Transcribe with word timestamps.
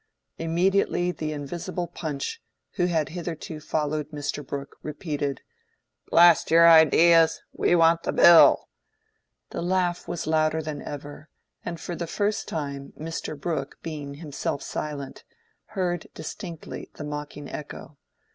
Immediately 0.39 1.11
the 1.11 1.31
invisible 1.31 1.85
Punch, 1.85 2.41
who 2.71 2.87
had 2.87 3.09
hitherto 3.09 3.59
followed 3.59 4.09
Mr. 4.09 4.43
Brooke, 4.43 4.77
repeated, 4.81 5.41
"Blast 6.09 6.49
your 6.49 6.67
ideas! 6.67 7.43
we 7.53 7.75
want 7.75 8.01
the 8.01 8.11
Bill." 8.11 8.67
The 9.51 9.61
laugh 9.61 10.07
was 10.07 10.25
louder 10.25 10.59
than 10.59 10.81
ever, 10.81 11.29
and 11.63 11.79
for 11.79 11.95
the 11.95 12.07
first 12.07 12.47
time 12.47 12.93
Mr. 12.97 13.39
Brooke 13.39 13.77
being 13.83 14.15
himself 14.15 14.63
silent, 14.63 15.23
heard 15.65 16.07
distinctly 16.15 16.89
the 16.95 17.03
mocking 17.03 17.47
echo. 17.47 17.97